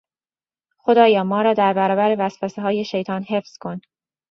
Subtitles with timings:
[0.77, 3.81] خدایا ما را در برابر وسوسههای شیطان حفظ کن!